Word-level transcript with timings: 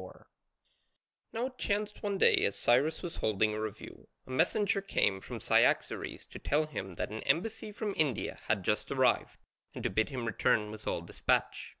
4] 0.00 0.26
Now 1.34 1.46
it 1.48 1.58
chanced 1.58 2.02
one 2.02 2.16
day 2.16 2.34
as 2.46 2.56
Cyrus 2.56 3.02
was 3.02 3.16
holding 3.16 3.52
a 3.52 3.60
review, 3.60 4.08
a 4.26 4.30
messenger 4.30 4.80
came 4.80 5.20
from 5.20 5.40
Cyaxares 5.42 6.24
to 6.30 6.38
tell 6.38 6.64
him 6.64 6.94
that 6.94 7.10
an 7.10 7.20
embassy 7.24 7.70
from 7.70 7.92
India 7.98 8.40
had 8.46 8.62
just 8.62 8.90
arrived, 8.90 9.36
and 9.74 9.84
to 9.84 9.90
bid 9.90 10.08
him 10.08 10.24
return 10.24 10.70
with 10.70 10.86
all 10.88 11.02
despatch. 11.02 11.76